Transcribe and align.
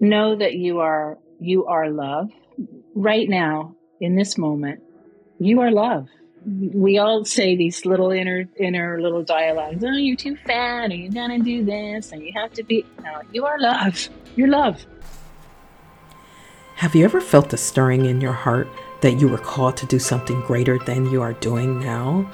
know 0.00 0.36
that 0.36 0.54
you 0.54 0.80
are 0.80 1.18
you 1.40 1.66
are 1.66 1.90
love. 1.90 2.30
Right 2.94 3.28
now 3.28 3.74
in 4.00 4.16
this 4.16 4.38
moment 4.38 4.82
you 5.38 5.60
are 5.60 5.70
love. 5.70 6.08
We 6.44 6.98
all 6.98 7.24
say 7.24 7.56
these 7.56 7.84
little 7.84 8.10
inner 8.10 8.44
inner 8.58 9.00
little 9.00 9.24
dialogues 9.24 9.82
oh 9.84 9.96
you're 9.96 10.16
too 10.16 10.36
fat 10.36 10.90
and 10.90 10.94
you're 10.94 11.12
gonna 11.12 11.40
do 11.40 11.64
this 11.64 12.12
and 12.12 12.22
you 12.22 12.32
have 12.36 12.52
to 12.54 12.62
be 12.62 12.84
no 13.02 13.22
you 13.32 13.44
are 13.46 13.58
love. 13.58 14.08
You're 14.36 14.48
love. 14.48 14.86
Have 16.76 16.94
you 16.94 17.06
ever 17.06 17.22
felt 17.22 17.54
a 17.54 17.56
stirring 17.56 18.04
in 18.04 18.20
your 18.20 18.34
heart 18.34 18.68
that 19.00 19.18
you 19.18 19.28
were 19.28 19.38
called 19.38 19.78
to 19.78 19.86
do 19.86 19.98
something 19.98 20.42
greater 20.42 20.78
than 20.78 21.10
you 21.10 21.22
are 21.22 21.32
doing 21.32 21.80
now? 21.80 22.30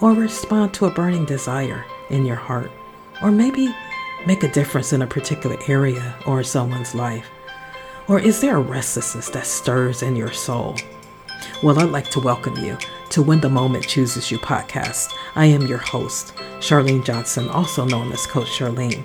Or 0.00 0.12
respond 0.12 0.74
to 0.74 0.86
a 0.86 0.90
burning 0.90 1.24
desire 1.24 1.84
in 2.10 2.26
your 2.26 2.36
heart? 2.36 2.72
Or 3.22 3.30
maybe 3.30 3.72
make 4.28 4.42
a 4.42 4.52
difference 4.52 4.92
in 4.92 5.00
a 5.00 5.06
particular 5.06 5.56
area 5.68 6.14
or 6.26 6.42
someone's 6.42 6.94
life? 6.94 7.26
Or 8.08 8.20
is 8.20 8.42
there 8.42 8.58
a 8.58 8.60
restlessness 8.60 9.30
that 9.30 9.46
stirs 9.46 10.02
in 10.02 10.16
your 10.16 10.32
soul? 10.32 10.76
Well, 11.62 11.78
I'd 11.78 11.88
like 11.88 12.10
to 12.10 12.20
welcome 12.20 12.54
you 12.62 12.76
to 13.08 13.22
When 13.22 13.40
the 13.40 13.48
Moment 13.48 13.88
Chooses 13.88 14.30
You 14.30 14.36
podcast. 14.36 15.14
I 15.34 15.46
am 15.46 15.66
your 15.66 15.78
host, 15.78 16.34
Charlene 16.58 17.06
Johnson, 17.06 17.48
also 17.48 17.86
known 17.86 18.12
as 18.12 18.26
Coach 18.26 18.48
Charlene. 18.48 19.02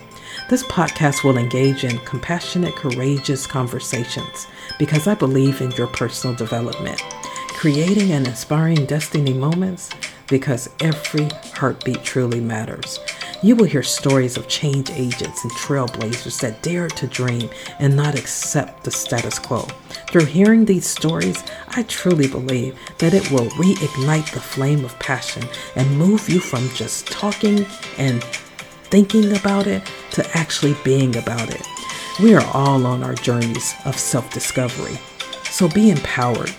This 0.49 0.63
podcast 0.63 1.24
will 1.24 1.38
engage 1.38 1.85
in 1.85 1.99
compassionate, 1.99 2.76
courageous 2.76 3.48
conversations 3.48 4.48
because 4.77 5.08
I 5.08 5.16
believe 5.16 5.62
in 5.62 5.71
your 5.71 5.88
personal 5.88 6.35
development, 6.35 7.02
creating 7.48 8.12
and 8.12 8.27
inspiring 8.27 8.85
destiny 8.88 9.32
moments 9.32 9.90
because 10.27 10.70
every 10.82 11.30
heartbeat 11.54 12.04
truly 12.04 12.41
matters. 12.41 12.99
You 13.44 13.58
will 13.58 13.66
hear 13.66 13.84
stories 13.84 14.38
of 14.38 14.48
change 14.48 14.90
agents 14.92 15.44
and 15.44 15.52
trailblazers 15.52 16.40
that 16.40 16.62
dare 16.62 16.88
to 16.88 17.08
dream 17.08 17.50
and 17.78 17.94
not 17.94 18.18
accept 18.18 18.86
the 18.86 18.92
status 18.92 19.38
quo. 19.38 19.68
Through 20.10 20.28
hearing 20.28 20.64
these 20.64 20.86
stories, 20.86 21.44
I 21.68 21.84
truly 21.84 22.30
believe 22.30 22.80
that 23.00 23.13
it 23.13 23.30
will 23.32 23.48
reignite 23.58 24.32
the 24.32 24.40
flame 24.40 24.85
of 24.85 24.98
passion 25.00 25.44
and 25.76 25.98
move 25.98 26.30
you 26.30 26.40
from 26.40 26.70
just 26.70 27.08
talking 27.08 27.66
and 27.98 28.24
thinking 28.85 29.35
about 29.35 29.68
it 29.68 29.84
to 30.12 30.38
actually 30.38 30.78
being 30.85 31.18
about 31.18 31.54
it. 31.54 31.68
We 32.22 32.35
are 32.35 32.46
all 32.54 32.85
on 32.85 33.04
our 33.04 33.16
journeys 33.16 33.74
of 33.84 33.98
self 33.98 34.32
discovery. 34.32 34.98
So 35.52 35.68
be 35.68 35.90
empowered 35.90 36.54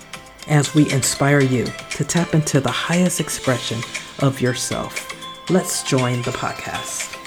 as 0.49 0.75
we 0.75 0.93
inspire 0.93 1.41
you 1.41 1.65
to 1.93 2.05
tap 2.05 2.35
into 2.35 2.61
the 2.61 2.71
highest 2.71 3.21
expression 3.21 3.81
of 4.19 4.43
yourself. 4.43 5.14
Let's 5.51 5.83
join 5.83 6.23
the 6.23 6.31
podcast. 6.31 7.19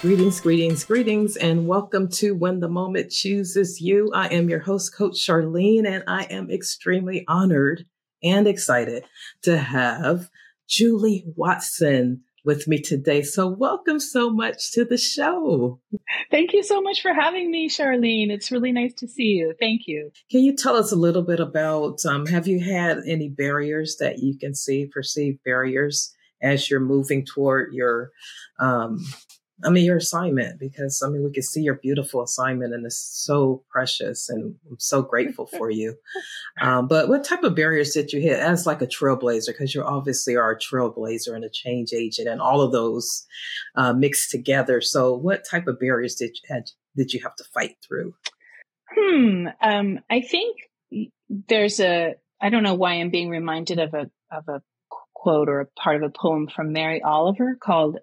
Greetings, 0.00 0.40
greetings, 0.40 0.84
greetings, 0.84 1.36
and 1.36 1.68
welcome 1.68 2.08
to 2.12 2.34
When 2.34 2.60
the 2.60 2.68
Moment 2.68 3.10
Chooses 3.10 3.78
You. 3.78 4.10
I 4.14 4.28
am 4.28 4.48
your 4.48 4.60
host, 4.60 4.94
Coach 4.94 5.16
Charlene, 5.16 5.86
and 5.86 6.02
I 6.06 6.22
am 6.24 6.50
extremely 6.50 7.26
honored 7.28 7.84
and 8.22 8.48
excited 8.48 9.04
to 9.42 9.58
have 9.58 10.30
Julie 10.66 11.26
Watson 11.36 12.22
with 12.42 12.66
me 12.66 12.80
today. 12.80 13.20
So, 13.20 13.48
welcome 13.48 14.00
so 14.00 14.30
much 14.30 14.72
to 14.72 14.86
the 14.86 14.96
show. 14.96 15.78
Thank 16.30 16.54
you 16.54 16.62
so 16.62 16.80
much 16.80 17.02
for 17.02 17.12
having 17.12 17.50
me, 17.50 17.68
Charlene. 17.68 18.30
It's 18.30 18.50
really 18.50 18.72
nice 18.72 18.94
to 18.94 19.08
see 19.08 19.24
you. 19.24 19.54
Thank 19.60 19.82
you. 19.86 20.10
Can 20.30 20.40
you 20.40 20.56
tell 20.56 20.74
us 20.74 20.90
a 20.90 20.96
little 20.96 21.22
bit 21.22 21.40
about 21.40 21.98
um, 22.06 22.24
have 22.24 22.48
you 22.48 22.60
had 22.60 23.02
any 23.06 23.28
barriers 23.28 23.96
that 24.00 24.20
you 24.20 24.38
can 24.38 24.54
see, 24.54 24.86
perceived 24.86 25.44
barriers 25.44 26.14
as 26.42 26.70
you're 26.70 26.80
moving 26.80 27.24
toward 27.24 27.72
your 27.72 28.10
um, 28.58 29.04
I 29.64 29.70
mean, 29.70 29.86
your 29.86 29.96
assignment, 29.96 30.60
because 30.60 31.02
I 31.02 31.08
mean, 31.08 31.24
we 31.24 31.32
can 31.32 31.42
see 31.42 31.62
your 31.62 31.76
beautiful 31.76 32.22
assignment 32.22 32.74
and 32.74 32.84
it's 32.84 32.98
so 32.98 33.64
precious 33.70 34.28
and 34.28 34.54
I'm 34.70 34.76
so 34.78 35.02
grateful 35.02 35.46
for 35.46 35.70
you. 35.70 35.96
Um, 36.58 36.88
but 36.88 37.10
what 37.10 37.22
type 37.22 37.42
of 37.42 37.54
barriers 37.54 37.90
did 37.90 38.14
you 38.14 38.20
hit 38.22 38.40
as 38.40 38.64
like 38.64 38.80
a 38.80 38.86
trailblazer? 38.86 39.48
Because 39.48 39.74
you 39.74 39.82
obviously 39.82 40.36
are 40.36 40.52
a 40.52 40.58
trailblazer 40.58 41.34
and 41.34 41.44
a 41.44 41.50
change 41.50 41.92
agent 41.92 42.28
and 42.28 42.40
all 42.40 42.62
of 42.62 42.72
those 42.72 43.26
uh, 43.74 43.92
mixed 43.92 44.30
together. 44.30 44.80
So 44.80 45.14
what 45.14 45.44
type 45.44 45.66
of 45.66 45.78
barriers 45.78 46.14
did 46.14 46.30
you, 46.30 46.54
had, 46.54 46.70
did 46.96 47.12
you 47.12 47.20
have 47.24 47.36
to 47.36 47.44
fight 47.52 47.76
through? 47.86 48.14
Hmm. 48.90 49.48
Um, 49.60 50.00
I 50.08 50.22
think 50.22 50.56
there's 51.28 51.78
a, 51.78 52.14
I 52.40 52.48
don't 52.48 52.62
know 52.62 52.74
why 52.74 52.94
I'm 52.94 53.10
being 53.10 53.28
reminded 53.28 53.78
of 53.78 53.92
a, 53.92 54.10
of 54.32 54.48
a 54.48 54.62
quote 55.16 55.48
or 55.48 55.60
a 55.60 55.66
part 55.66 55.96
of 55.96 56.02
a 56.02 56.10
poem 56.10 56.46
from 56.46 56.72
Mary 56.72 57.02
Oliver 57.02 57.56
called 57.58 57.98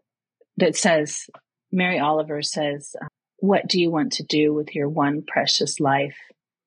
that 0.58 0.76
says, 0.76 1.28
Mary 1.72 2.00
Oliver 2.00 2.42
says, 2.42 2.96
what 3.38 3.68
do 3.68 3.80
you 3.80 3.92
want 3.92 4.14
to 4.14 4.24
do 4.24 4.52
with 4.52 4.74
your 4.74 4.90
one 4.90 5.22
precious 5.26 5.80
life? 5.80 6.18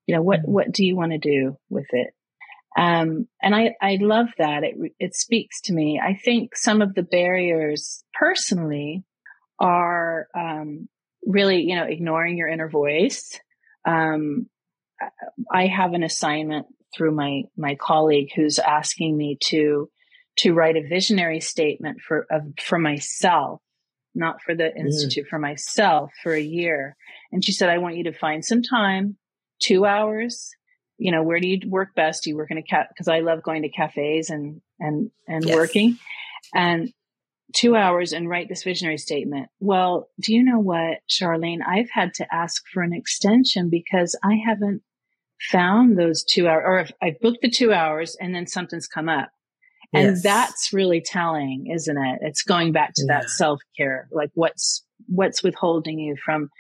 You 0.07 0.15
know, 0.15 0.23
what, 0.23 0.41
mm-hmm. 0.41 0.53
what 0.53 0.71
do 0.71 0.85
you 0.87 0.95
want 0.95 1.11
to 1.13 1.19
do 1.19 1.57
with 1.69 1.87
it? 1.91 2.15
Um, 2.79 3.27
and 3.43 3.57
I, 3.57 3.75
I 3.83 3.99
love 4.01 4.29
that. 4.39 4.63
It, 4.63 4.93
it 5.01 5.15
speaks 5.17 5.63
to 5.63 5.73
me. 5.73 6.01
I 6.03 6.15
think 6.15 6.57
some 6.57 6.81
of 6.81 6.95
the 6.95 7.03
barriers 7.03 8.05
personally 8.15 9.03
are, 9.59 10.29
um, 10.39 10.89
really, 11.25 11.63
you 11.63 11.75
know, 11.75 11.85
ignoring 11.85 12.39
your 12.39 12.49
inner 12.49 12.69
voice. 12.69 13.41
Um, 13.85 14.49
I 15.53 15.67
have 15.67 15.93
an 15.93 16.05
assignment 16.05 16.67
through 16.95 17.13
my, 17.13 17.43
my 17.57 17.75
colleague 17.75 18.29
who's 18.37 18.61
asking 18.61 19.17
me 19.17 19.39
to 19.47 19.91
to 20.39 20.53
write 20.53 20.77
a 20.77 20.87
visionary 20.87 21.41
statement 21.41 22.01
for 22.01 22.27
of, 22.31 22.43
for 22.63 22.79
myself, 22.79 23.61
not 24.15 24.43
for 24.43 24.55
the 24.55 24.65
mm. 24.65 24.77
institute, 24.77 25.27
for 25.29 25.39
myself 25.39 26.11
for 26.23 26.33
a 26.33 26.41
year. 26.41 26.97
And 27.33 27.45
she 27.45 27.53
said, 27.53 27.71
I 27.71 27.79
want 27.79 27.97
you 27.97 28.05
to 28.05 28.13
find 28.13 28.45
some 28.45 28.63
time, 28.63 29.17
two 29.61 29.87
hours. 29.87 30.51
You 30.99 31.13
know, 31.13 31.23
where 31.23 31.41
do 31.41 31.49
you 31.49 31.61
work 31.67 31.95
best? 31.95 32.25
Do 32.25 32.31
you 32.31 32.37
work 32.37 32.51
in 32.51 32.59
a 32.59 32.63
cat? 32.63 32.89
Because 32.89 33.09
I 33.09 33.21
love 33.21 33.43
going 33.43 33.63
to 33.63 33.69
cafes 33.69 34.31
and 34.31 34.61
and 34.81 35.11
and 35.29 35.45
yes. 35.45 35.55
working, 35.55 35.99
and 36.55 36.93
two 37.55 37.77
hours 37.77 38.13
and 38.13 38.29
write 38.29 38.49
this 38.49 38.65
visionary 38.65 38.99
statement. 38.99 39.49
Well, 39.61 40.09
do 40.21 40.35
you 40.35 40.43
know 40.43 40.59
what, 40.59 40.99
Charlene? 41.09 41.61
I've 41.67 41.91
had 41.91 42.15
to 42.15 42.35
ask 42.35 42.63
for 42.73 42.83
an 42.83 42.93
extension 42.93 43.71
because 43.71 44.19
I 44.25 44.37
haven't 44.47 44.83
found 45.51 45.99
those 45.99 46.25
two 46.25 46.49
hours, 46.49 46.63
or 46.65 46.87
I've 47.03 47.21
booked 47.21 47.43
the 47.43 47.51
two 47.51 47.73
hours 47.73 48.17
and 48.21 48.35
then 48.35 48.47
something's 48.47 48.89
come 48.89 49.09
up. 49.09 49.31
And 49.93 50.09
yes. 50.09 50.23
that's 50.23 50.73
really 50.73 51.01
telling, 51.01 51.71
isn't 51.75 51.97
it? 51.97 52.19
It's 52.23 52.43
going 52.43 52.73
back 52.73 52.93
to 52.95 53.07
yeah. 53.09 53.21
that 53.21 53.31
self 53.31 53.61
care. 53.77 54.09
Like 54.13 54.31
what's, 54.35 54.85
what's 55.07 55.43
withholding 55.43 55.99
you 55.99 56.17
from, 56.25 56.51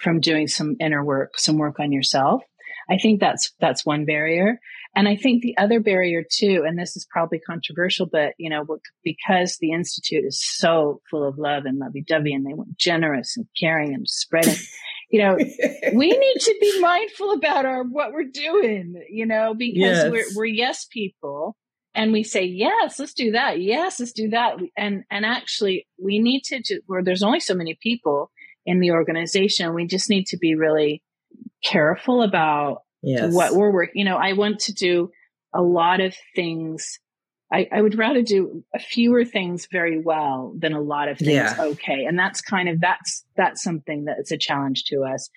from 0.00 0.20
doing 0.20 0.46
some 0.46 0.76
inner 0.80 1.04
work, 1.04 1.38
some 1.38 1.56
work 1.56 1.80
on 1.80 1.92
yourself. 1.92 2.42
I 2.88 2.98
think 2.98 3.20
that's, 3.20 3.52
that's 3.60 3.84
one 3.84 4.04
barrier. 4.04 4.60
And 4.96 5.08
I 5.08 5.16
think 5.16 5.42
the 5.42 5.58
other 5.58 5.78
barrier 5.78 6.22
too, 6.22 6.64
and 6.66 6.78
this 6.78 6.96
is 6.96 7.06
probably 7.10 7.38
controversial, 7.38 8.06
but 8.06 8.32
you 8.38 8.48
know, 8.48 8.64
because 9.04 9.58
the 9.60 9.72
Institute 9.72 10.24
is 10.24 10.42
so 10.42 11.02
full 11.10 11.22
of 11.22 11.36
love 11.36 11.64
and 11.66 11.78
lovey 11.78 12.02
dovey 12.02 12.32
and 12.32 12.46
they 12.46 12.54
want 12.54 12.78
generous 12.78 13.36
and 13.36 13.46
caring 13.60 13.92
and 13.92 14.08
spreading, 14.08 14.54
you 15.10 15.20
know, 15.20 15.36
we 15.36 16.08
need 16.08 16.36
to 16.40 16.56
be 16.60 16.80
mindful 16.80 17.32
about 17.32 17.66
our, 17.66 17.84
what 17.84 18.12
we're 18.12 18.24
doing, 18.24 19.02
you 19.10 19.26
know, 19.26 19.52
because 19.52 19.76
yes. 19.76 20.10
we're, 20.10 20.24
we're 20.34 20.44
yes 20.46 20.86
people 20.90 21.56
and 21.96 22.12
we 22.12 22.22
say 22.22 22.44
yes 22.44 22.98
let's 22.98 23.14
do 23.14 23.32
that. 23.32 23.60
Yes 23.60 23.98
let's 23.98 24.12
do 24.12 24.30
that. 24.30 24.58
And 24.76 25.04
and 25.10 25.24
actually 25.24 25.86
we 25.98 26.18
need 26.18 26.42
to 26.44 26.60
do 26.60 26.80
where 26.86 27.02
there's 27.02 27.22
only 27.22 27.40
so 27.40 27.54
many 27.54 27.78
people 27.82 28.30
in 28.64 28.80
the 28.80 28.92
organization. 28.92 29.74
We 29.74 29.86
just 29.86 30.10
need 30.10 30.26
to 30.26 30.36
be 30.36 30.54
really 30.54 31.02
careful 31.64 32.22
about 32.22 32.82
yes. 33.02 33.32
what 33.32 33.54
we're 33.54 33.72
working 33.72 33.98
you 33.98 34.04
know 34.04 34.16
i 34.16 34.34
want 34.34 34.58
to 34.60 34.72
do 34.72 35.10
a 35.56 35.62
lot 35.62 36.00
of 36.00 36.14
things. 36.34 36.98
I, 37.52 37.68
I, 37.72 37.80
would 37.80 37.96
rather 37.96 38.22
do 38.22 38.64
a 38.74 38.78
fewer 38.80 39.24
things 39.24 39.68
very 39.70 40.00
well 40.00 40.52
than 40.58 40.72
a 40.72 40.80
lot 40.80 41.08
of 41.08 41.18
things 41.18 41.30
yeah. 41.30 41.56
okay. 41.58 42.04
And 42.04 42.18
that's 42.18 42.40
kind 42.40 42.68
of 42.68 42.80
that's 42.80 43.24
that's 43.36 43.62
something 43.62 44.04
that's 44.04 44.32
a 44.32 44.36
challenge 44.36 44.84
to 44.84 45.02
us. 45.02 45.30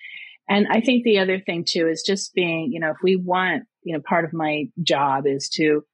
And 0.48 0.66
i 0.68 0.80
think 0.80 1.04
the 1.04 1.20
other 1.20 1.38
thing 1.38 1.64
too 1.64 1.86
is 1.86 2.02
just 2.02 2.34
being 2.34 2.72
you 2.72 2.80
know 2.80 2.90
if 2.90 2.96
we 3.02 3.14
want 3.14 3.64
you 3.84 3.94
know 3.94 4.02
part 4.06 4.24
of 4.24 4.32
my 4.32 4.64
job 4.82 5.26
is 5.26 5.48
to 5.50 5.84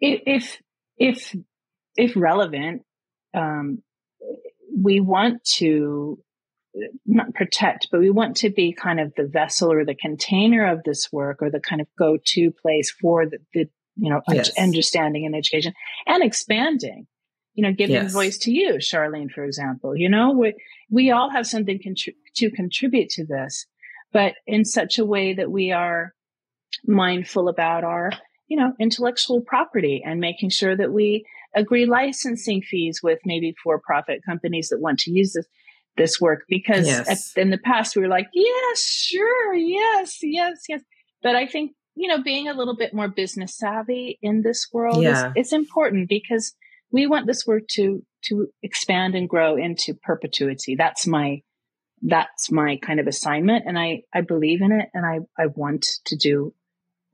if 0.00 0.60
if 0.96 1.34
if 1.96 2.12
relevant, 2.16 2.82
um, 3.34 3.82
we 4.76 5.00
want 5.00 5.44
to 5.44 6.18
not 7.06 7.34
protect, 7.34 7.88
but 7.90 8.00
we 8.00 8.10
want 8.10 8.36
to 8.38 8.50
be 8.50 8.72
kind 8.72 8.98
of 8.98 9.12
the 9.16 9.26
vessel 9.26 9.72
or 9.72 9.84
the 9.84 9.94
container 9.94 10.66
of 10.66 10.82
this 10.84 11.12
work 11.12 11.40
or 11.40 11.50
the 11.50 11.60
kind 11.60 11.80
of 11.80 11.86
go-to 11.96 12.50
place 12.50 12.90
for 12.90 13.26
the, 13.26 13.38
the 13.52 13.68
you 13.96 14.10
know 14.10 14.20
yes. 14.28 14.50
understanding 14.58 15.24
and 15.26 15.36
education 15.36 15.72
and 16.06 16.22
expanding. 16.22 17.06
You 17.54 17.62
know, 17.62 17.72
giving 17.72 17.94
yes. 17.94 18.12
voice 18.12 18.38
to 18.38 18.50
you, 18.50 18.74
Charlene, 18.74 19.30
for 19.30 19.44
example. 19.44 19.96
You 19.96 20.08
know, 20.08 20.32
we 20.32 20.54
we 20.90 21.12
all 21.12 21.30
have 21.30 21.46
something 21.46 21.78
contri- 21.78 22.16
to 22.36 22.50
contribute 22.50 23.10
to 23.10 23.24
this, 23.24 23.66
but 24.12 24.34
in 24.44 24.64
such 24.64 24.98
a 24.98 25.04
way 25.04 25.34
that 25.34 25.52
we 25.52 25.70
are 25.70 26.14
mindful 26.84 27.48
about 27.48 27.84
our 27.84 28.10
you 28.48 28.56
know, 28.56 28.72
intellectual 28.78 29.40
property 29.40 30.02
and 30.04 30.20
making 30.20 30.50
sure 30.50 30.76
that 30.76 30.92
we 30.92 31.24
agree 31.54 31.86
licensing 31.86 32.62
fees 32.62 33.00
with 33.02 33.18
maybe 33.24 33.54
for 33.62 33.78
profit 33.78 34.20
companies 34.24 34.68
that 34.68 34.80
want 34.80 34.98
to 35.00 35.10
use 35.10 35.32
this, 35.32 35.46
this 35.96 36.20
work 36.20 36.44
because 36.48 36.86
yes. 36.86 37.36
at, 37.36 37.40
in 37.40 37.50
the 37.50 37.58
past 37.58 37.96
we 37.96 38.02
were 38.02 38.08
like, 38.08 38.28
yeah, 38.34 38.74
sure, 38.76 39.54
yes, 39.54 40.18
yes, 40.22 40.64
yes. 40.68 40.82
But 41.22 41.36
I 41.36 41.46
think, 41.46 41.72
you 41.94 42.08
know, 42.08 42.22
being 42.22 42.48
a 42.48 42.54
little 42.54 42.76
bit 42.76 42.92
more 42.92 43.08
business 43.08 43.56
savvy 43.56 44.18
in 44.20 44.42
this 44.42 44.68
world 44.72 45.02
yeah. 45.02 45.32
is, 45.36 45.46
is 45.46 45.52
important 45.52 46.08
because 46.08 46.54
we 46.90 47.06
want 47.06 47.26
this 47.26 47.46
work 47.46 47.62
to, 47.70 48.04
to 48.26 48.48
expand 48.62 49.14
and 49.14 49.28
grow 49.28 49.56
into 49.56 49.94
perpetuity. 49.94 50.74
That's 50.74 51.06
my, 51.06 51.42
that's 52.02 52.50
my 52.50 52.76
kind 52.82 53.00
of 53.00 53.06
assignment. 53.06 53.64
And 53.66 53.78
I, 53.78 54.02
I 54.12 54.20
believe 54.20 54.60
in 54.60 54.72
it 54.72 54.88
and 54.92 55.06
I, 55.06 55.20
I 55.40 55.46
want 55.46 55.86
to 56.06 56.16
do, 56.16 56.52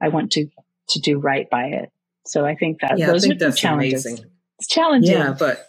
I 0.00 0.09
want 0.09 0.32
to, 0.32 0.49
to 0.91 1.01
do 1.01 1.19
right 1.19 1.49
by 1.51 1.67
it. 1.67 1.91
So 2.27 2.45
I 2.45 2.55
think 2.55 2.81
that 2.81 2.99
yeah, 2.99 3.07
those 3.07 3.23
think 3.23 3.41
are 3.41 3.51
the 3.51 3.57
challenges. 3.57 4.07
Amazing. 4.07 4.31
It's 4.59 4.69
challenging. 4.69 5.17
Yeah, 5.17 5.35
but 5.39 5.67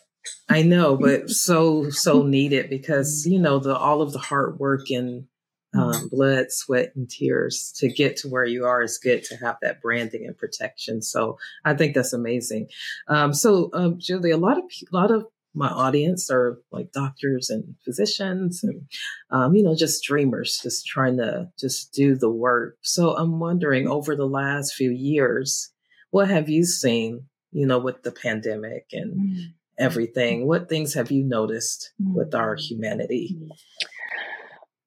I 0.50 0.62
know, 0.62 0.98
but 0.98 1.30
so 1.30 1.90
so 1.90 2.24
needed 2.24 2.70
because 2.70 3.26
you 3.26 3.40
know 3.40 3.60
the 3.60 3.76
all 3.76 4.02
of 4.02 4.14
the 4.14 4.20
hard 4.20 4.60
work 4.60 4.90
and 4.90 5.26
um, 5.74 5.92
mm-hmm. 5.92 6.08
blood, 6.12 6.48
sweat, 6.50 6.92
and 6.96 7.10
tears 7.10 7.74
to 7.78 7.88
get 7.88 8.18
to 8.18 8.28
where 8.28 8.46
you 8.46 8.66
are 8.66 8.82
is 8.82 8.98
good 8.98 9.24
to 9.24 9.38
have 9.38 9.58
that 9.62 9.82
branding 9.82 10.26
and 10.26 10.38
protection. 10.38 11.02
So 11.02 11.38
I 11.64 11.74
think 11.74 11.96
that's 11.96 12.14
amazing. 12.14 12.68
Um, 13.08 13.34
so 13.34 13.70
um, 13.74 13.98
Julie, 13.98 14.32
a 14.32 14.38
lot 14.38 14.58
of 14.58 14.66
a 14.66 14.96
lot 14.96 15.12
of 15.12 15.26
my 15.54 15.68
audience 15.68 16.32
are 16.32 16.60
like 16.72 16.92
doctors 16.92 17.50
and 17.50 17.76
physicians 17.84 18.64
and 18.64 18.84
um, 19.32 19.54
you 19.56 19.64
know 19.64 19.76
just 19.76 20.04
dreamers 20.04 20.60
just 20.62 20.86
trying 20.86 21.18
to 21.18 21.50
just 21.60 21.94
do 21.94 22.16
the 22.16 22.30
work 22.30 22.78
so 22.82 23.16
i'm 23.18 23.40
wondering 23.40 23.88
over 23.88 24.16
the 24.16 24.28
last 24.28 24.74
few 24.74 24.92
years 24.92 25.72
what 26.12 26.30
have 26.30 26.50
you 26.50 26.64
seen 26.64 27.26
you 27.52 27.66
know 27.66 27.80
with 27.80 28.04
the 28.04 28.12
pandemic 28.12 28.88
and 28.94 29.14
mm-hmm. 29.14 29.42
everything 29.78 30.48
what 30.48 30.70
things 30.70 30.94
have 30.94 31.12
you 31.12 31.24
noticed 31.24 31.92
mm-hmm. 32.02 32.16
with 32.16 32.34
our 32.34 32.56
humanity 32.56 33.38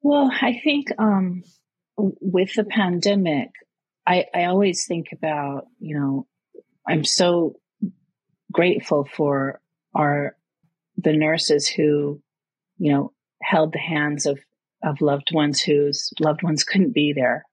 well 0.02 0.30
i 0.40 0.60
think 0.64 0.88
um, 0.98 1.42
with 1.96 2.54
the 2.54 2.64
pandemic 2.64 3.50
I, 4.06 4.26
I 4.34 4.44
always 4.44 4.86
think 4.86 5.08
about 5.12 5.66
you 5.78 5.98
know 5.98 6.26
i'm 6.88 7.04
so 7.04 7.56
grateful 8.52 9.06
for 9.16 9.60
our 9.94 10.36
the 10.96 11.12
nurses 11.12 11.66
who, 11.66 12.20
you 12.78 12.92
know, 12.92 13.12
held 13.42 13.72
the 13.72 13.78
hands 13.78 14.26
of, 14.26 14.38
of 14.82 15.00
loved 15.00 15.30
ones 15.32 15.60
whose 15.60 16.10
loved 16.20 16.42
ones 16.42 16.64
couldn't 16.64 16.94
be 16.94 17.12
there. 17.12 17.44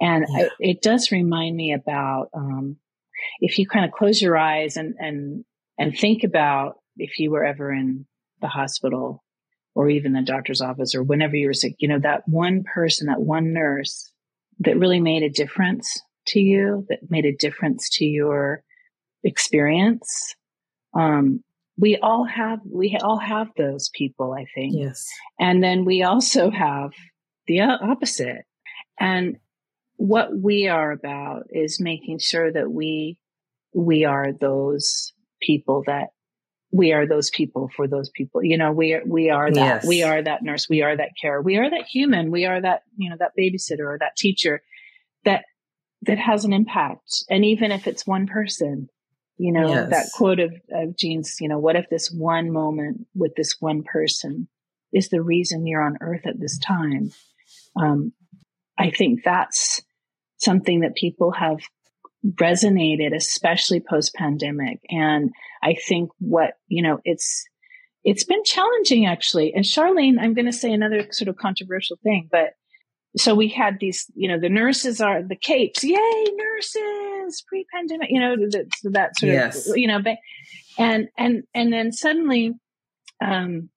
And 0.00 0.26
yeah. 0.28 0.44
I, 0.44 0.48
it 0.60 0.82
does 0.82 1.10
remind 1.10 1.56
me 1.56 1.72
about, 1.72 2.28
um, 2.34 2.76
if 3.40 3.58
you 3.58 3.66
kind 3.66 3.84
of 3.84 3.92
close 3.92 4.22
your 4.22 4.36
eyes 4.36 4.76
and, 4.76 4.94
and, 4.98 5.44
and 5.76 5.96
think 5.96 6.24
about 6.24 6.76
if 6.96 7.18
you 7.18 7.30
were 7.30 7.44
ever 7.44 7.72
in 7.72 8.06
the 8.40 8.48
hospital 8.48 9.24
or 9.74 9.88
even 9.88 10.12
the 10.12 10.22
doctor's 10.22 10.60
office 10.60 10.94
or 10.94 11.02
whenever 11.02 11.36
you 11.36 11.46
were 11.46 11.54
sick, 11.54 11.74
you 11.78 11.88
know, 11.88 11.98
that 11.98 12.22
one 12.26 12.64
person, 12.64 13.06
that 13.08 13.20
one 13.20 13.52
nurse 13.52 14.10
that 14.60 14.78
really 14.78 15.00
made 15.00 15.22
a 15.22 15.28
difference 15.28 16.00
to 16.26 16.40
you, 16.40 16.86
that 16.88 17.10
made 17.10 17.24
a 17.24 17.36
difference 17.36 17.88
to 17.90 18.04
your 18.04 18.62
experience. 19.24 20.34
Um, 20.94 21.42
we 21.78 21.96
all 22.02 22.24
have 22.24 22.58
we 22.68 22.98
all 23.02 23.18
have 23.18 23.48
those 23.56 23.88
people 23.94 24.34
i 24.34 24.44
think. 24.54 24.74
Yes. 24.76 25.06
And 25.38 25.62
then 25.62 25.84
we 25.84 26.02
also 26.02 26.50
have 26.50 26.90
the 27.46 27.60
opposite. 27.60 28.44
And 29.00 29.38
what 29.96 30.28
we 30.36 30.68
are 30.68 30.92
about 30.92 31.44
is 31.50 31.80
making 31.80 32.18
sure 32.18 32.52
that 32.52 32.70
we 32.70 33.18
we 33.74 34.04
are 34.04 34.32
those 34.32 35.12
people 35.40 35.84
that 35.86 36.08
we 36.70 36.92
are 36.92 37.06
those 37.06 37.30
people 37.30 37.70
for 37.74 37.88
those 37.88 38.10
people. 38.10 38.42
You 38.42 38.58
know 38.58 38.72
we 38.72 38.94
are 38.94 39.02
we 39.06 39.30
are 39.30 39.50
that. 39.50 39.82
Yes. 39.82 39.86
we 39.86 40.02
are 40.02 40.22
that 40.22 40.42
nurse. 40.42 40.68
We 40.68 40.82
are 40.82 40.96
that 40.96 41.10
care 41.20 41.40
we 41.40 41.56
are 41.56 41.70
that 41.70 41.86
human. 41.90 42.30
We 42.30 42.44
are 42.44 42.60
that 42.60 42.82
you 42.96 43.08
know 43.08 43.16
that 43.18 43.32
babysitter 43.38 43.86
or 43.86 43.98
that 44.00 44.16
teacher 44.16 44.62
that 45.24 45.44
that 46.02 46.18
has 46.18 46.44
an 46.44 46.52
impact. 46.52 47.24
And 47.30 47.44
even 47.44 47.72
if 47.72 47.86
it's 47.86 48.06
one 48.06 48.26
person 48.26 48.88
you 49.38 49.52
know, 49.52 49.68
yes. 49.68 49.90
that 49.90 50.06
quote 50.14 50.40
of, 50.40 50.52
of 50.72 50.96
Jean's, 50.96 51.36
you 51.40 51.48
know, 51.48 51.58
what 51.58 51.76
if 51.76 51.88
this 51.88 52.10
one 52.10 52.50
moment 52.50 53.06
with 53.14 53.34
this 53.36 53.56
one 53.60 53.84
person 53.84 54.48
is 54.92 55.08
the 55.08 55.22
reason 55.22 55.66
you're 55.66 55.82
on 55.82 55.98
earth 56.00 56.26
at 56.26 56.40
this 56.40 56.58
time? 56.58 57.12
Um, 57.80 58.12
I 58.76 58.90
think 58.90 59.22
that's 59.24 59.80
something 60.38 60.80
that 60.80 60.96
people 60.96 61.32
have 61.32 61.60
resonated, 62.26 63.14
especially 63.14 63.80
post 63.80 64.14
pandemic. 64.14 64.80
And 64.90 65.30
I 65.62 65.74
think 65.86 66.10
what, 66.18 66.54
you 66.66 66.82
know, 66.82 66.98
it's, 67.04 67.44
it's 68.02 68.24
been 68.24 68.42
challenging 68.44 69.06
actually. 69.06 69.52
And 69.54 69.64
Charlene, 69.64 70.18
I'm 70.20 70.34
going 70.34 70.46
to 70.46 70.52
say 70.52 70.72
another 70.72 71.06
sort 71.12 71.28
of 71.28 71.36
controversial 71.36 71.98
thing, 72.02 72.28
but 72.30 72.54
so 73.16 73.34
we 73.34 73.48
had 73.48 73.78
these, 73.80 74.06
you 74.14 74.28
know, 74.28 74.38
the 74.38 74.48
nurses 74.48 75.00
are 75.00 75.22
the 75.22 75.36
capes, 75.36 75.82
yay, 75.82 76.24
nurses, 76.36 77.42
pre-pandemic, 77.48 78.10
you 78.10 78.20
know, 78.20 78.36
the, 78.36 78.68
that 78.90 79.16
sort 79.18 79.32
yes. 79.32 79.68
of, 79.68 79.76
you 79.76 79.86
know, 79.86 80.02
and 80.78 81.08
and 81.16 81.42
and 81.54 81.72
then 81.72 81.92
suddenly, 81.92 82.54
um, 83.24 83.70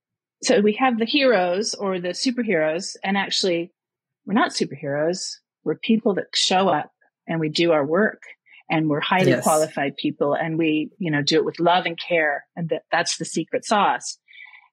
so 0.43 0.59
we 0.59 0.73
have 0.73 0.99
the 0.99 1.05
heroes 1.05 1.73
or 1.75 1.99
the 1.99 2.09
superheroes, 2.09 2.95
and 3.03 3.17
actually, 3.17 3.71
we're 4.25 4.33
not 4.33 4.51
superheroes. 4.51 5.37
We're 5.63 5.75
people 5.75 6.15
that 6.15 6.27
show 6.33 6.67
up 6.69 6.91
and 7.27 7.39
we 7.39 7.49
do 7.49 7.71
our 7.71 7.85
work, 7.85 8.21
and 8.69 8.89
we're 8.89 8.99
highly 9.01 9.31
yes. 9.31 9.43
qualified 9.43 9.95
people, 9.95 10.33
and 10.33 10.57
we, 10.57 10.91
you 10.97 11.09
know, 11.09 11.21
do 11.21 11.37
it 11.37 11.45
with 11.45 11.59
love 11.59 11.85
and 11.85 11.97
care, 11.99 12.45
and 12.55 12.69
that 12.69 12.83
that's 12.91 13.17
the 13.17 13.25
secret 13.25 13.65
sauce. 13.65 14.17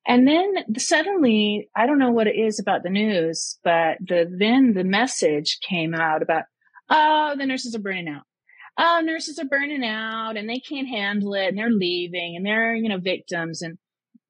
And 0.09 0.27
then 0.27 0.79
suddenly, 0.79 1.69
I 1.77 1.87
don't 1.87 1.99
know 1.99 2.11
what 2.11 2.27
it 2.27 2.35
is 2.35 2.59
about 2.59 2.83
the 2.83 2.89
news, 2.89 3.59
but 3.63 3.99
the, 4.01 4.27
then 4.27 4.73
the 4.73 4.83
message 4.83 5.59
came 5.61 5.95
out 5.95 6.23
about, 6.23 6.45
oh, 6.89 7.35
the 7.37 7.45
nurses 7.45 7.75
are 7.75 7.81
burning 7.81 8.09
out. 8.09 8.23
Oh, 8.79 9.03
nurses 9.05 9.39
are 9.39 9.45
burning 9.45 9.85
out 9.85 10.39
and 10.39 10.49
they 10.49 10.61
can't 10.61 10.89
handle 10.89 11.35
it 11.35 11.49
and 11.49 11.59
they're 11.59 11.69
leaving 11.69 12.37
and 12.37 12.47
they're, 12.47 12.75
you 12.75 12.89
know, 12.89 12.97
victims. 12.97 13.61
And 13.61 13.77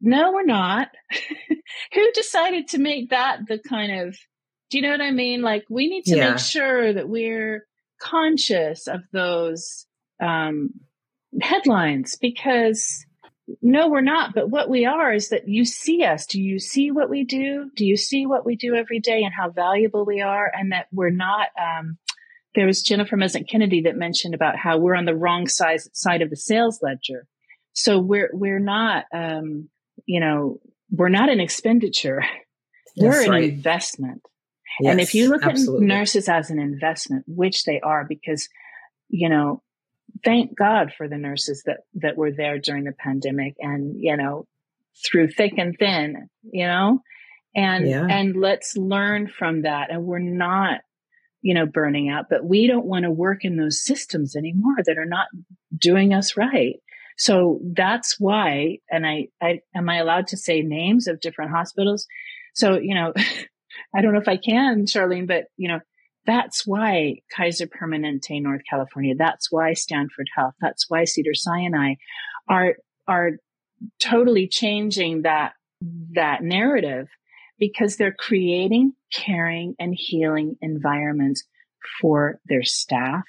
no, 0.01 0.33
we're 0.33 0.45
not. 0.45 0.89
Who 1.95 2.13
decided 2.13 2.67
to 2.69 2.79
make 2.79 3.11
that 3.11 3.47
the 3.47 3.61
kind 3.61 4.01
of, 4.01 4.19
do 4.71 4.79
you 4.79 4.83
know 4.83 4.91
what 4.91 5.01
I 5.01 5.13
mean? 5.13 5.43
Like 5.43 5.65
we 5.71 5.89
need 5.89 6.07
to 6.07 6.17
yeah. 6.17 6.31
make 6.31 6.41
sure 6.41 6.93
that 6.93 7.09
we're 7.09 7.67
conscious 8.01 8.89
of 8.89 9.03
those, 9.13 9.87
um, 10.21 10.71
headlines 11.41 12.17
because 12.17 13.05
no, 13.63 13.89
we're 13.89 14.01
not. 14.01 14.35
But 14.35 14.51
what 14.51 14.69
we 14.69 14.85
are 14.85 15.13
is 15.13 15.31
that 15.31 15.49
you 15.49 15.65
see 15.65 16.05
us. 16.05 16.27
Do 16.27 16.41
you 16.41 16.59
see 16.59 16.91
what 16.91 17.09
we 17.09 17.25
do? 17.25 17.71
Do 17.75 17.87
you 17.87 17.97
see 17.97 18.27
what 18.27 18.45
we 18.45 18.57
do 18.57 18.75
every 18.75 19.01
day 19.01 19.23
and 19.23 19.33
how 19.33 19.51
valuable 19.51 20.05
we 20.05 20.21
are? 20.21 20.51
And 20.55 20.73
that 20.73 20.87
we're 20.93 21.11
not, 21.11 21.49
um, 21.61 21.99
there 22.55 22.67
was 22.67 22.83
Jennifer 22.83 23.17
Mensik 23.17 23.49
Kennedy 23.49 23.83
that 23.83 23.97
mentioned 23.97 24.35
about 24.35 24.57
how 24.57 24.79
we're 24.79 24.97
on 24.97 25.05
the 25.05 25.17
wrong 25.17 25.47
side, 25.47 25.81
side 25.93 26.23
of 26.23 26.31
the 26.31 26.37
sales 26.37 26.81
ledger. 26.83 27.27
So 27.73 27.99
we're, 27.99 28.31
we're 28.33 28.59
not, 28.59 29.05
um, 29.15 29.69
you 30.07 30.21
know, 30.21 30.59
we're 30.91 31.09
not 31.09 31.29
an 31.29 31.41
expenditure. 31.41 32.25
we're 32.97 33.23
an 33.23 33.31
right. 33.31 33.51
investment. 33.51 34.23
Yes, 34.81 34.91
and 34.91 35.01
if 35.01 35.15
you 35.15 35.29
look 35.29 35.43
absolutely. 35.43 35.87
at 35.87 35.89
nurses 35.89 36.29
as 36.29 36.51
an 36.51 36.59
investment, 36.59 37.25
which 37.27 37.65
they 37.65 37.81
are, 37.81 38.05
because, 38.09 38.49
you 39.09 39.29
know, 39.29 39.63
thank 40.25 40.57
God 40.57 40.93
for 40.97 41.09
the 41.09 41.19
nurses 41.19 41.63
that, 41.67 41.81
that 41.95 42.17
were 42.17 42.33
there 42.33 42.59
during 42.59 42.85
the 42.85 42.93
pandemic 42.93 43.57
and, 43.59 43.95
you 43.99 44.17
know, 44.17 44.47
through 45.05 45.29
thick 45.29 45.55
and 45.59 45.77
thin, 45.79 46.29
you 46.43 46.67
know, 46.67 47.01
and, 47.55 47.89
yeah. 47.89 48.07
and 48.09 48.37
let's 48.37 48.77
learn 48.77 49.29
from 49.29 49.63
that. 49.63 49.91
And 49.91 50.05
we're 50.05 50.19
not, 50.19 50.81
you 51.43 51.55
know, 51.55 51.67
burning 51.67 52.09
out, 52.09 52.27
but 52.29 52.45
we 52.45 52.67
don't 52.67 52.87
want 52.87 53.05
to 53.05 53.11
work 53.11 53.45
in 53.45 53.57
those 53.57 53.85
systems 53.85 54.37
anymore 54.37 54.77
that 54.85 54.99
are 54.99 55.05
not 55.05 55.29
doing 55.77 56.13
us 56.13 56.37
right. 56.37 56.77
So 57.17 57.61
that's 57.63 58.17
why, 58.19 58.79
and 58.91 59.07
I, 59.07 59.29
I, 59.43 59.61
am 59.75 59.89
I 59.89 59.99
allowed 59.99 60.29
to 60.29 60.37
say 60.37 60.63
names 60.63 61.09
of 61.09 61.21
different 61.21 61.51
hospitals? 61.51 62.07
So, 62.55 62.79
you 62.79 62.95
know, 62.95 63.13
I 63.95 64.03
don't 64.03 64.13
know 64.13 64.21
if 64.21 64.29
I 64.29 64.37
can, 64.37 64.87
Charlene, 64.87 65.27
but 65.27 65.45
you 65.57 65.69
know, 65.69 65.81
that's 66.29 66.67
why 66.67 67.17
Kaiser 67.35 67.67
Permanente, 67.67 68.43
North 68.43 68.61
California, 68.69 69.15
that's 69.17 69.51
why 69.51 69.73
Stanford 69.73 70.29
Health, 70.37 70.53
that's 70.61 70.85
why 70.89 71.05
Cedar 71.05 71.33
Sinai 71.33 71.95
are, 72.47 72.75
are 73.09 73.31
totally 73.99 74.47
changing 74.47 75.23
that, 75.23 75.55
that 76.15 76.43
narrative 76.43 77.09
because 77.59 77.97
they're 77.97 78.15
creating 78.17 78.93
caring 79.11 79.75
and 79.79 79.95
healing 79.97 80.57
environments 80.61 81.45
for 81.99 82.41
their 82.45 82.63
staff, 82.63 83.23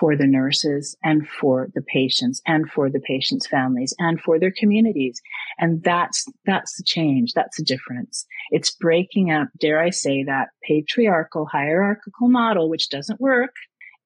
for 0.00 0.16
the 0.16 0.26
nurses 0.26 0.96
and 1.04 1.28
for 1.28 1.68
the 1.74 1.82
patients 1.82 2.40
and 2.46 2.70
for 2.70 2.88
the 2.88 3.00
patients' 3.00 3.46
families 3.46 3.94
and 3.98 4.18
for 4.18 4.38
their 4.40 4.50
communities. 4.50 5.20
And 5.58 5.84
that's, 5.84 6.24
that's 6.46 6.78
the 6.78 6.84
change. 6.84 7.34
That's 7.34 7.58
the 7.58 7.64
difference. 7.64 8.26
It's 8.50 8.70
breaking 8.70 9.30
up, 9.30 9.48
dare 9.60 9.78
I 9.78 9.90
say 9.90 10.24
that 10.24 10.48
patriarchal 10.66 11.44
hierarchical 11.44 12.30
model, 12.30 12.70
which 12.70 12.88
doesn't 12.88 13.20
work. 13.20 13.54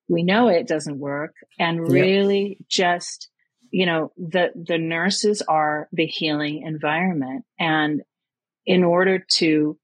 We 0.09 0.25
know 0.25 0.49
it 0.49 0.67
doesn't 0.67 0.99
work 0.99 1.35
and 1.61 1.89
really 1.89 2.57
yep. 2.59 2.69
just, 2.69 3.31
you 3.71 3.87
know, 3.87 4.11
the, 4.19 4.51
the 4.55 4.79
nurses 4.79 5.43
are 5.43 5.89
the 5.93 6.07
healing 6.07 6.65
environment. 6.67 7.45
And 7.59 8.03
in 8.67 8.83
order 8.83 9.25
to 9.35 9.79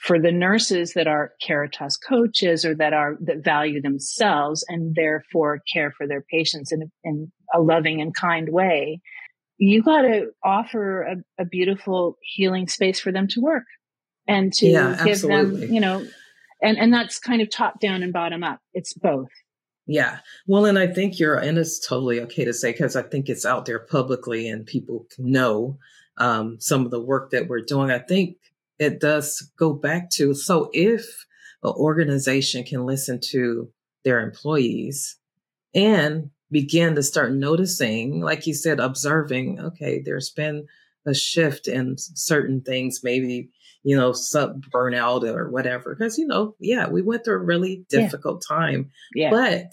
for 0.00 0.20
the 0.20 0.32
nurses 0.32 0.94
that 0.94 1.06
are 1.06 1.32
Caritas 1.44 1.96
coaches 1.96 2.64
or 2.64 2.74
that 2.76 2.92
are 2.92 3.16
that 3.20 3.44
value 3.44 3.80
themselves 3.80 4.64
and 4.68 4.94
therefore 4.94 5.62
care 5.72 5.92
for 5.96 6.06
their 6.06 6.22
patients 6.22 6.72
in, 6.72 6.90
in 7.02 7.32
a 7.52 7.60
loving 7.60 8.00
and 8.00 8.14
kind 8.14 8.48
way, 8.50 9.00
you 9.58 9.82
got 9.82 10.02
to 10.02 10.30
offer 10.44 11.02
a, 11.02 11.42
a, 11.42 11.44
beautiful 11.44 12.18
healing 12.22 12.68
space 12.68 13.00
for 13.00 13.10
them 13.10 13.26
to 13.28 13.40
work 13.40 13.64
and 14.28 14.52
to 14.54 14.66
yeah, 14.66 14.96
give 15.04 15.14
absolutely. 15.14 15.66
them, 15.66 15.74
you 15.74 15.80
know, 15.80 16.06
and 16.62 16.78
and 16.78 16.92
that's 16.92 17.18
kind 17.18 17.42
of 17.42 17.50
top 17.50 17.80
down 17.80 18.02
and 18.02 18.12
bottom 18.12 18.44
up. 18.44 18.60
It's 18.74 18.92
both. 18.92 19.28
Yeah. 19.86 20.20
Well, 20.46 20.64
and 20.64 20.78
I 20.78 20.86
think 20.86 21.18
you're, 21.18 21.36
and 21.36 21.58
it's 21.58 21.78
totally 21.78 22.20
okay 22.22 22.44
to 22.46 22.54
say, 22.54 22.72
because 22.72 22.96
I 22.96 23.02
think 23.02 23.28
it's 23.28 23.44
out 23.44 23.66
there 23.66 23.78
publicly 23.78 24.48
and 24.48 24.64
people 24.64 25.06
know 25.18 25.78
um, 26.16 26.58
some 26.58 26.84
of 26.84 26.90
the 26.90 27.00
work 27.00 27.30
that 27.30 27.48
we're 27.48 27.60
doing. 27.60 27.90
I 27.90 27.98
think 27.98 28.36
it 28.78 29.00
does 29.00 29.50
go 29.58 29.72
back 29.72 30.10
to 30.10 30.34
so 30.34 30.70
if 30.72 31.26
an 31.62 31.72
organization 31.76 32.64
can 32.64 32.86
listen 32.86 33.18
to 33.30 33.70
their 34.04 34.20
employees 34.20 35.16
and 35.74 36.30
begin 36.50 36.94
to 36.94 37.02
start 37.02 37.32
noticing, 37.32 38.20
like 38.20 38.46
you 38.46 38.54
said, 38.54 38.78
observing, 38.78 39.58
okay, 39.58 40.00
there's 40.00 40.30
been 40.30 40.66
a 41.04 41.12
shift 41.12 41.66
in 41.66 41.96
certain 41.98 42.60
things, 42.60 43.00
maybe, 43.02 43.50
you 43.82 43.96
know, 43.96 44.12
sub 44.12 44.64
burnout 44.66 45.24
or 45.24 45.50
whatever. 45.50 45.96
Because, 45.96 46.16
you 46.16 46.26
know, 46.26 46.54
yeah, 46.60 46.88
we 46.88 47.02
went 47.02 47.24
through 47.24 47.36
a 47.36 47.44
really 47.44 47.84
difficult 47.88 48.44
yeah. 48.48 48.56
time. 48.56 48.90
Yeah. 49.14 49.30
But 49.30 49.72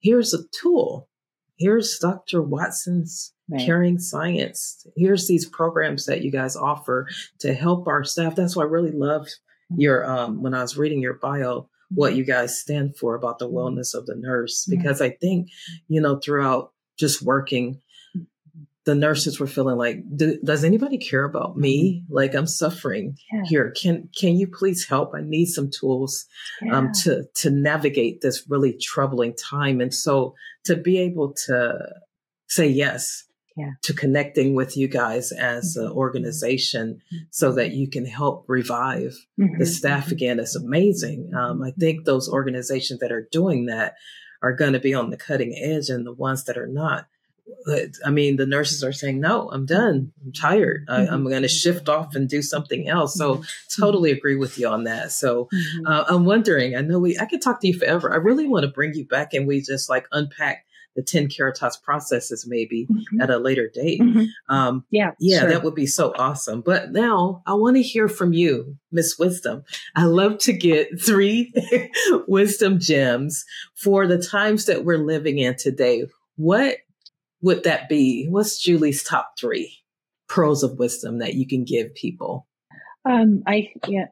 here's 0.00 0.32
a 0.32 0.44
tool. 0.62 1.10
Here's 1.58 1.98
Dr. 1.98 2.42
Watson's 2.42 3.33
right. 3.50 3.64
caring 3.64 3.98
science. 3.98 4.86
Here's 4.96 5.26
these 5.26 5.46
programs 5.46 6.06
that 6.06 6.22
you 6.22 6.30
guys 6.30 6.56
offer 6.56 7.08
to 7.40 7.54
help 7.54 7.86
our 7.86 8.04
staff. 8.04 8.34
That's 8.34 8.56
why 8.56 8.64
I 8.64 8.68
really 8.68 8.92
loved 8.92 9.28
mm-hmm. 9.28 9.80
your 9.80 10.10
um 10.10 10.42
when 10.42 10.54
I 10.54 10.62
was 10.62 10.76
reading 10.76 11.00
your 11.00 11.14
bio 11.14 11.68
what 11.90 12.10
mm-hmm. 12.10 12.18
you 12.18 12.24
guys 12.24 12.58
stand 12.58 12.96
for 12.96 13.14
about 13.14 13.38
the 13.38 13.46
mm-hmm. 13.46 13.56
wellness 13.56 13.94
of 13.94 14.06
the 14.06 14.16
nurse 14.16 14.66
because 14.68 15.00
I 15.00 15.10
think 15.10 15.48
you 15.88 16.00
know 16.00 16.18
throughout 16.18 16.72
just 16.98 17.22
working 17.22 17.80
the 18.84 18.94
nurses 18.94 19.40
were 19.40 19.46
feeling 19.46 19.76
like 19.76 20.02
does 20.44 20.62
anybody 20.62 20.98
care 20.98 21.24
about 21.24 21.56
me 21.56 22.04
like 22.08 22.34
i'm 22.34 22.46
suffering 22.46 23.16
yeah. 23.32 23.42
here 23.44 23.74
can 23.80 24.08
can 24.18 24.36
you 24.36 24.46
please 24.46 24.86
help 24.86 25.12
i 25.14 25.20
need 25.22 25.46
some 25.46 25.70
tools 25.70 26.26
um, 26.62 26.68
yeah. 26.68 26.76
um, 26.76 26.92
to 26.92 27.24
to 27.34 27.50
navigate 27.50 28.20
this 28.20 28.44
really 28.48 28.76
troubling 28.80 29.34
time 29.36 29.80
and 29.80 29.94
so 29.94 30.34
to 30.64 30.76
be 30.76 30.98
able 30.98 31.32
to 31.32 31.78
say 32.48 32.66
yes 32.66 33.24
yeah. 33.56 33.72
to 33.82 33.92
connecting 33.92 34.54
with 34.54 34.76
you 34.76 34.88
guys 34.88 35.32
as 35.32 35.76
mm-hmm. 35.76 35.86
an 35.86 35.92
organization 35.92 37.00
mm-hmm. 37.12 37.24
so 37.30 37.52
that 37.52 37.72
you 37.72 37.88
can 37.88 38.04
help 38.04 38.44
revive 38.48 39.16
mm-hmm. 39.38 39.58
the 39.58 39.66
staff 39.66 40.06
mm-hmm. 40.06 40.14
again 40.14 40.40
is 40.40 40.56
amazing. 40.56 41.32
Um, 41.34 41.62
I 41.62 41.70
think 41.72 42.04
those 42.04 42.28
organizations 42.28 43.00
that 43.00 43.12
are 43.12 43.28
doing 43.30 43.66
that 43.66 43.94
are 44.42 44.52
going 44.52 44.74
to 44.74 44.80
be 44.80 44.94
on 44.94 45.10
the 45.10 45.16
cutting 45.16 45.54
edge 45.56 45.88
and 45.88 46.06
the 46.06 46.12
ones 46.12 46.44
that 46.44 46.58
are 46.58 46.66
not. 46.66 47.06
I 48.04 48.10
mean, 48.10 48.36
the 48.36 48.46
nurses 48.46 48.82
are 48.82 48.92
saying, 48.92 49.20
no, 49.20 49.50
I'm 49.50 49.66
done. 49.66 50.12
I'm 50.24 50.32
tired. 50.32 50.86
I, 50.88 51.06
am 51.06 51.24
going 51.24 51.42
to 51.42 51.48
shift 51.48 51.90
off 51.90 52.14
and 52.14 52.26
do 52.28 52.40
something 52.40 52.88
else. 52.88 53.16
So 53.16 53.42
totally 53.78 54.10
agree 54.10 54.36
with 54.36 54.58
you 54.58 54.68
on 54.68 54.84
that. 54.84 55.12
So 55.12 55.48
uh, 55.86 56.04
I'm 56.08 56.24
wondering, 56.24 56.74
I 56.74 56.80
know 56.80 56.98
we, 56.98 57.18
I 57.18 57.26
could 57.26 57.42
talk 57.42 57.60
to 57.60 57.66
you 57.66 57.78
forever. 57.78 58.12
I 58.12 58.16
really 58.16 58.48
want 58.48 58.64
to 58.64 58.70
bring 58.70 58.94
you 58.94 59.06
back 59.06 59.34
and 59.34 59.46
we 59.46 59.60
just 59.60 59.90
like 59.90 60.06
unpack 60.10 60.63
the 60.94 61.02
10 61.02 61.28
Caritas 61.28 61.76
processes 61.76 62.46
maybe 62.48 62.86
mm-hmm. 62.86 63.20
at 63.20 63.30
a 63.30 63.38
later 63.38 63.70
date. 63.72 64.00
Mm-hmm. 64.00 64.54
Um, 64.54 64.84
yeah. 64.90 65.12
Yeah, 65.18 65.40
sure. 65.40 65.50
that 65.50 65.62
would 65.62 65.74
be 65.74 65.86
so 65.86 66.12
awesome. 66.16 66.60
But 66.60 66.92
now 66.92 67.42
I 67.46 67.54
want 67.54 67.76
to 67.76 67.82
hear 67.82 68.08
from 68.08 68.32
you, 68.32 68.76
Miss 68.92 69.18
Wisdom. 69.18 69.64
I 69.96 70.04
love 70.04 70.38
to 70.38 70.52
get 70.52 71.00
three 71.04 71.52
wisdom 72.28 72.78
gems 72.78 73.44
for 73.74 74.06
the 74.06 74.22
times 74.22 74.66
that 74.66 74.84
we're 74.84 74.98
living 74.98 75.38
in 75.38 75.56
today. 75.56 76.06
What 76.36 76.78
would 77.42 77.64
that 77.64 77.88
be? 77.88 78.26
What's 78.28 78.62
Julie's 78.62 79.02
top 79.02 79.34
three 79.38 79.78
pearls 80.28 80.62
of 80.62 80.78
wisdom 80.78 81.18
that 81.18 81.34
you 81.34 81.46
can 81.46 81.64
give 81.64 81.94
people? 81.94 82.46
Um, 83.04 83.42
I, 83.46 83.72
yeah, 83.86 84.06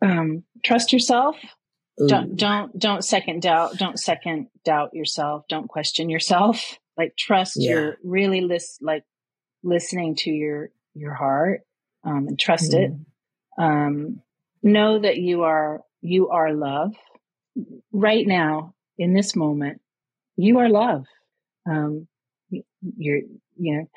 um, 0.00 0.42
trust 0.64 0.92
yourself 0.92 1.36
don't 2.08 2.36
don't 2.36 2.78
don't 2.78 3.04
second 3.04 3.42
doubt 3.42 3.76
don't 3.76 3.98
second 3.98 4.48
doubt 4.64 4.94
yourself. 4.94 5.44
Don't 5.48 5.68
question 5.68 6.08
yourself. 6.08 6.78
Like 6.94 7.16
trust 7.16 7.54
yeah. 7.56 7.70
your 7.70 7.96
really 8.04 8.42
list 8.42 8.82
like 8.82 9.02
listening 9.62 10.14
to 10.16 10.30
your 10.30 10.68
your 10.92 11.14
heart 11.14 11.62
um, 12.04 12.28
and 12.28 12.38
trust 12.38 12.72
mm. 12.72 12.80
it 12.84 12.92
um, 13.56 14.20
know 14.62 14.98
that 14.98 15.16
you 15.16 15.44
are 15.44 15.80
you 16.02 16.28
are 16.28 16.52
love. 16.52 16.94
Right 17.92 18.26
now 18.26 18.74
in 18.98 19.14
this 19.14 19.34
moment 19.34 19.80
you 20.36 20.58
are 20.58 20.68
love. 20.68 21.06
Um, 21.66 22.08
you're 22.50 23.20
you 23.56 23.88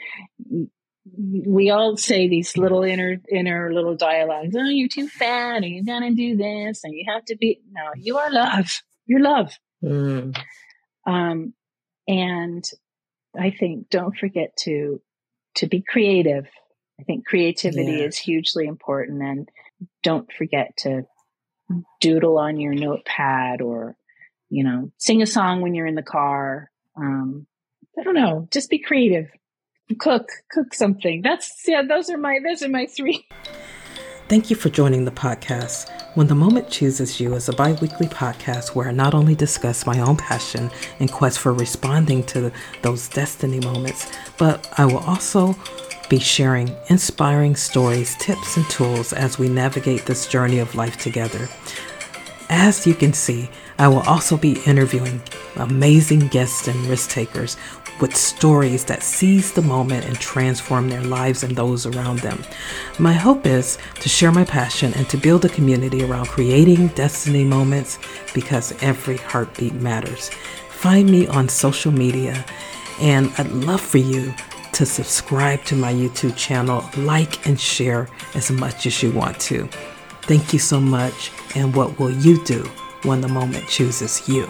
know 0.49 0.67
we 1.13 1.69
all 1.69 1.97
say 1.97 2.27
these 2.27 2.57
little 2.57 2.83
inner 2.83 3.17
inner 3.29 3.73
little 3.73 3.95
dialogues. 3.95 4.55
Oh, 4.57 4.63
you're 4.63 4.89
too 4.89 5.07
fat, 5.07 5.63
and 5.63 5.65
you're 5.65 5.83
gonna 5.83 6.13
do 6.13 6.35
this, 6.35 6.83
and 6.83 6.93
you 6.93 7.05
have 7.07 7.23
to 7.25 7.35
be. 7.35 7.61
No, 7.71 7.91
you 7.95 8.17
are 8.17 8.31
love. 8.31 8.81
You're 9.05 9.21
love. 9.21 9.53
Mm. 9.83 10.35
Um, 11.05 11.53
and 12.07 12.63
I 13.39 13.51
think 13.51 13.89
don't 13.89 14.17
forget 14.17 14.57
to 14.61 15.01
to 15.55 15.67
be 15.67 15.81
creative. 15.81 16.47
I 16.99 17.03
think 17.03 17.25
creativity 17.25 17.97
yeah. 17.99 18.05
is 18.05 18.17
hugely 18.17 18.65
important, 18.65 19.21
and 19.21 19.49
don't 20.01 20.31
forget 20.33 20.75
to 20.77 21.03
doodle 22.01 22.37
on 22.37 22.59
your 22.59 22.73
notepad 22.73 23.61
or 23.61 23.95
you 24.49 24.63
know 24.63 24.91
sing 24.97 25.21
a 25.21 25.27
song 25.27 25.61
when 25.61 25.75
you're 25.75 25.87
in 25.87 25.95
the 25.95 26.03
car. 26.03 26.71
Um, 26.97 27.45
I 27.97 28.03
don't 28.03 28.15
know. 28.15 28.47
Just 28.51 28.71
be 28.71 28.79
creative 28.79 29.29
cook 29.93 30.29
cook 30.51 30.73
something 30.73 31.21
that's 31.21 31.63
yeah 31.67 31.83
those 31.87 32.09
are 32.09 32.17
my 32.17 32.39
those 32.43 32.63
are 32.63 32.69
my 32.69 32.85
three 32.85 33.25
Thank 34.27 34.49
you 34.49 34.55
for 34.55 34.69
joining 34.69 35.05
the 35.05 35.11
podcast. 35.11 35.87
When 36.15 36.25
the 36.25 36.33
Moment 36.33 36.67
Chooses 36.67 37.19
You 37.19 37.35
is 37.35 37.47
a 37.47 37.53
bi 37.53 37.73
weekly 37.73 38.07
podcast 38.07 38.73
where 38.73 38.89
I 38.89 38.91
not 38.91 39.13
only 39.13 39.35
discuss 39.35 39.85
my 39.85 39.99
own 39.99 40.17
passion 40.17 40.71
and 40.99 41.11
quest 41.11 41.37
for 41.37 41.53
responding 41.53 42.23
to 42.23 42.51
those 42.81 43.07
destiny 43.07 43.59
moments, 43.59 44.11
but 44.39 44.67
I 44.79 44.85
will 44.85 44.97
also 44.97 45.55
be 46.09 46.17
sharing 46.17 46.75
inspiring 46.89 47.55
stories, 47.55 48.15
tips, 48.17 48.57
and 48.57 48.67
tools 48.67 49.13
as 49.13 49.37
we 49.37 49.47
navigate 49.47 50.07
this 50.07 50.27
journey 50.27 50.57
of 50.57 50.73
life 50.73 50.97
together. 50.97 51.47
As 52.49 52.87
you 52.87 52.95
can 52.95 53.13
see, 53.13 53.47
I 53.77 53.89
will 53.89 54.01
also 54.01 54.37
be 54.37 54.59
interviewing 54.65 55.21
amazing 55.55 56.29
guests 56.29 56.67
and 56.67 56.87
risk 56.87 57.11
takers 57.11 57.57
with 57.99 58.15
stories 58.15 58.85
that 58.85 59.03
seize 59.03 59.53
the 59.53 59.61
moment 59.61 60.05
and 60.05 60.19
transform 60.19 60.89
their 60.89 61.03
lives 61.03 61.43
and 61.43 61.55
those 61.55 61.85
around 61.85 62.19
them. 62.19 62.43
My 62.99 63.13
hope 63.13 63.45
is 63.45 63.77
to 64.01 64.09
share 64.09 64.31
my 64.31 64.43
passion 64.43 64.93
and 64.95 65.07
to 65.09 65.17
build 65.17 65.45
a 65.45 65.49
community 65.49 66.03
around 66.03 66.27
creating 66.27 66.87
destiny 66.89 67.43
moments 67.43 67.99
because 68.33 68.73
every 68.83 69.17
heartbeat 69.17 69.73
matters. 69.75 70.29
Find 70.69 71.09
me 71.09 71.27
on 71.27 71.49
social 71.49 71.91
media, 71.91 72.45
and 72.99 73.31
I'd 73.37 73.51
love 73.51 73.81
for 73.81 73.97
you 73.97 74.33
to 74.73 74.85
subscribe 74.85 75.63
to 75.65 75.75
my 75.75 75.93
YouTube 75.93 76.35
channel, 76.35 76.87
like 76.97 77.47
and 77.47 77.59
share 77.59 78.09
as 78.35 78.51
much 78.51 78.85
as 78.85 79.01
you 79.01 79.11
want 79.11 79.39
to. 79.39 79.69
Thank 80.23 80.51
you 80.53 80.59
so 80.59 80.79
much, 80.79 81.31
and 81.55 81.73
what 81.73 81.97
will 81.97 82.11
you 82.11 82.43
do 82.43 82.63
when 83.03 83.21
the 83.21 83.27
moment 83.27 83.67
chooses 83.67 84.27
you? 84.27 84.49